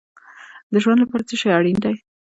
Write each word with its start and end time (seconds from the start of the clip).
د 0.71 0.73
ژوند 0.83 0.99
لپاره 1.01 1.27
څه 1.29 1.35
شی 1.41 1.49
اړین 1.57 1.77
دی؟ 1.83 1.95